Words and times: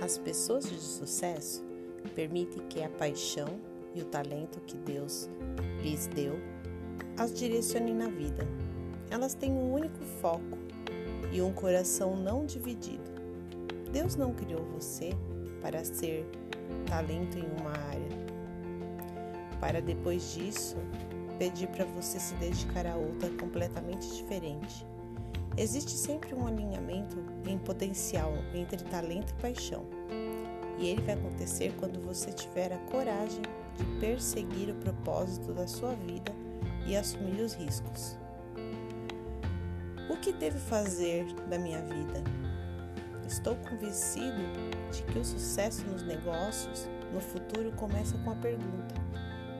As 0.00 0.16
pessoas 0.16 0.68
de 0.68 0.80
sucesso 0.80 1.62
permitem 2.14 2.66
que 2.68 2.82
a 2.82 2.88
paixão 2.88 3.60
e 3.94 4.00
o 4.00 4.04
talento 4.06 4.60
que 4.60 4.76
Deus 4.78 5.28
lhes 5.82 6.06
deu 6.06 6.38
as 7.18 7.34
direcionem 7.34 7.94
na 7.94 8.08
vida. 8.08 8.46
Elas 9.10 9.34
têm 9.34 9.52
um 9.52 9.74
único 9.74 10.02
foco 10.22 10.58
e 11.30 11.42
um 11.42 11.52
coração 11.52 12.16
não 12.16 12.46
dividido. 12.46 13.10
Deus 13.92 14.16
não 14.16 14.32
criou 14.32 14.64
você 14.72 15.10
para 15.60 15.84
ser 15.84 16.26
talento 16.86 17.36
em 17.36 17.44
uma 17.60 17.70
área, 17.70 18.08
para 19.60 19.82
depois 19.82 20.32
disso 20.32 20.76
pedir 21.38 21.68
para 21.68 21.84
você 21.84 22.18
se 22.18 22.34
dedicar 22.36 22.86
a 22.86 22.96
outra 22.96 23.28
completamente 23.38 24.08
diferente. 24.14 24.86
Existe 25.56 25.90
sempre 25.90 26.34
um 26.34 26.46
alinhamento 26.46 27.16
em 27.46 27.58
potencial 27.58 28.32
entre 28.54 28.82
talento 28.84 29.30
e 29.30 29.42
paixão. 29.42 29.84
E 30.78 30.88
ele 30.88 31.02
vai 31.02 31.14
acontecer 31.14 31.74
quando 31.78 32.00
você 32.00 32.32
tiver 32.32 32.72
a 32.72 32.78
coragem 32.90 33.42
de 33.76 33.84
perseguir 34.00 34.70
o 34.70 34.74
propósito 34.76 35.52
da 35.52 35.66
sua 35.66 35.94
vida 35.94 36.32
e 36.86 36.96
assumir 36.96 37.40
os 37.40 37.54
riscos. 37.54 38.16
O 40.08 40.16
que 40.16 40.32
devo 40.32 40.58
fazer 40.58 41.24
da 41.48 41.58
minha 41.58 41.82
vida? 41.82 42.22
Estou 43.26 43.54
convencido 43.56 44.42
de 44.90 45.02
que 45.04 45.18
o 45.18 45.24
sucesso 45.24 45.84
nos 45.86 46.02
negócios 46.02 46.88
no 47.12 47.20
futuro 47.20 47.70
começa 47.72 48.16
com 48.18 48.30
a 48.30 48.36
pergunta: 48.36 48.94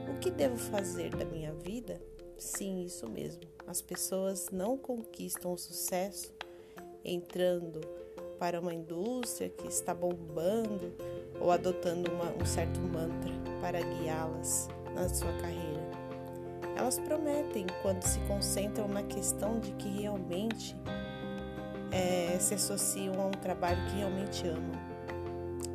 O 0.09 0.19
que 0.19 0.29
devo 0.29 0.57
fazer 0.57 1.15
da 1.15 1.25
minha 1.25 1.53
vida? 1.53 2.01
Sim, 2.37 2.83
isso 2.83 3.09
mesmo. 3.09 3.50
As 3.67 3.81
pessoas 3.81 4.49
não 4.51 4.77
conquistam 4.77 5.53
o 5.53 5.57
sucesso 5.57 6.33
entrando 7.03 7.81
para 8.39 8.59
uma 8.59 8.73
indústria 8.73 9.49
que 9.49 9.67
está 9.67 9.93
bombando 9.93 10.93
ou 11.39 11.51
adotando 11.51 12.11
uma, 12.11 12.31
um 12.41 12.45
certo 12.45 12.79
mantra 12.79 13.31
para 13.61 13.79
guiá-las 13.79 14.67
na 14.95 15.07
sua 15.07 15.31
carreira. 15.33 15.71
Elas 16.75 16.97
prometem 16.99 17.65
quando 17.81 18.01
se 18.03 18.19
concentram 18.21 18.87
na 18.87 19.03
questão 19.03 19.59
de 19.59 19.71
que 19.73 19.89
realmente 19.89 20.75
é, 21.91 22.37
se 22.39 22.55
associam 22.55 23.21
a 23.21 23.27
um 23.27 23.31
trabalho 23.31 23.85
que 23.89 23.97
realmente 23.97 24.47
amam. 24.47 24.91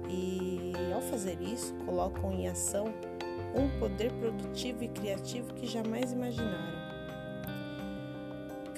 E 0.08 0.72
ao 0.92 1.02
fazer 1.02 1.41
isso, 1.41 1.74
colocam 1.84 2.33
em 2.33 2.48
ação 2.48 2.86
um 3.55 3.78
poder 3.78 4.12
produtivo 4.14 4.83
e 4.83 4.89
criativo 4.89 5.55
que 5.55 5.66
jamais 5.66 6.12
imaginaram. 6.12 6.86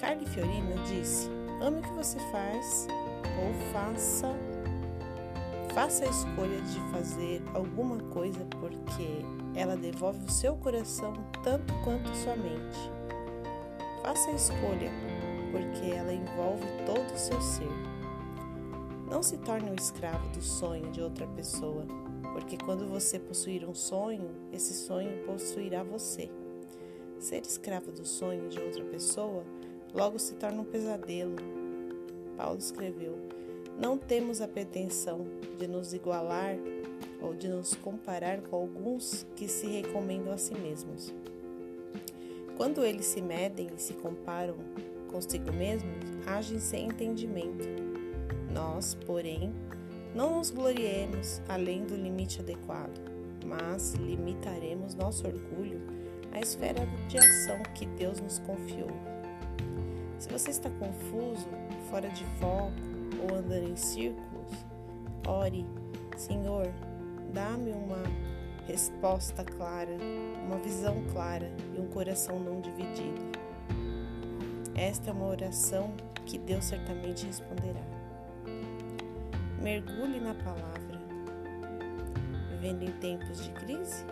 Carly 0.09 0.25
Fiorina 0.25 0.75
disse: 0.87 1.29
ame 1.61 1.81
o 1.81 1.83
que 1.83 1.93
você 1.93 2.17
faz 2.31 2.87
ou 3.37 3.53
faça 3.71 4.35
faça 5.71 6.03
a 6.03 6.09
escolha 6.09 6.59
de 6.61 6.79
fazer 6.91 7.43
alguma 7.53 7.99
coisa 8.05 8.43
porque 8.59 9.23
ela 9.53 9.77
devolve 9.77 10.25
o 10.25 10.31
seu 10.31 10.55
coração 10.55 11.13
tanto 11.43 11.71
quanto 11.83 12.09
sua 12.15 12.35
mente. 12.35 12.91
Faça 14.01 14.31
a 14.31 14.33
escolha 14.33 14.91
porque 15.51 15.91
ela 15.91 16.11
envolve 16.11 16.65
todo 16.87 17.13
o 17.13 17.17
seu 17.17 17.39
ser. 17.39 17.69
Não 19.11 19.21
se 19.21 19.37
torne 19.37 19.69
um 19.69 19.75
escravo 19.75 20.27
do 20.29 20.41
sonho 20.41 20.89
de 20.89 21.03
outra 21.03 21.27
pessoa, 21.27 21.85
porque 22.33 22.57
quando 22.57 22.87
você 22.87 23.19
possuir 23.19 23.63
um 23.63 23.75
sonho, 23.75 24.31
esse 24.51 24.73
sonho 24.73 25.23
possuirá 25.27 25.83
você. 25.83 26.31
Ser 27.19 27.41
escravo 27.41 27.91
do 27.91 28.07
sonho 28.07 28.49
de 28.49 28.59
outra 28.59 28.83
pessoa 28.85 29.43
logo 29.93 30.19
se 30.19 30.35
torna 30.35 30.61
um 30.61 30.65
pesadelo. 30.65 31.35
Paulo 32.37 32.57
escreveu: 32.57 33.17
Não 33.79 33.97
temos 33.97 34.41
a 34.41 34.47
pretensão 34.47 35.25
de 35.57 35.67
nos 35.67 35.93
igualar 35.93 36.55
ou 37.21 37.33
de 37.33 37.47
nos 37.47 37.75
comparar 37.75 38.41
com 38.41 38.55
alguns 38.55 39.25
que 39.35 39.47
se 39.47 39.67
recomendam 39.67 40.33
a 40.33 40.37
si 40.37 40.55
mesmos. 40.55 41.13
Quando 42.55 42.83
eles 42.83 43.05
se 43.05 43.21
medem 43.21 43.69
e 43.75 43.81
se 43.81 43.93
comparam 43.93 44.55
consigo 45.09 45.51
mesmos, 45.51 45.97
agem 46.25 46.59
sem 46.59 46.87
entendimento. 46.87 47.67
Nós, 48.51 48.95
porém, 49.05 49.53
não 50.13 50.37
nos 50.37 50.51
gloriemos 50.51 51.41
além 51.47 51.85
do 51.85 51.95
limite 51.95 52.41
adequado, 52.41 52.99
mas 53.45 53.93
limitaremos 53.93 54.95
nosso 54.95 55.27
orgulho 55.27 55.81
à 56.31 56.39
esfera 56.39 56.85
de 57.07 57.17
ação 57.17 57.61
que 57.75 57.85
Deus 57.85 58.19
nos 58.19 58.39
confiou. 58.39 59.18
Se 60.19 60.27
você 60.27 60.51
está 60.51 60.69
confuso, 60.71 61.47
fora 61.89 62.09
de 62.09 62.25
foco 62.41 62.73
ou 63.23 63.37
andando 63.37 63.69
em 63.69 63.75
círculos, 63.77 64.51
ore, 65.25 65.65
Senhor, 66.17 66.67
dá-me 67.33 67.71
uma 67.71 68.03
resposta 68.67 69.45
clara, 69.45 69.97
uma 70.45 70.57
visão 70.57 71.01
clara 71.13 71.49
e 71.73 71.79
um 71.79 71.87
coração 71.87 72.37
não 72.37 72.59
dividido. 72.59 73.31
Esta 74.75 75.09
é 75.09 75.13
uma 75.13 75.27
oração 75.27 75.93
que 76.25 76.37
Deus 76.37 76.65
certamente 76.65 77.25
responderá. 77.25 77.81
Mergulhe 79.61 80.19
na 80.19 80.33
palavra. 80.33 80.99
Vivendo 82.51 82.83
em 82.83 82.91
tempos 82.99 83.41
de 83.41 83.51
crise? 83.51 84.03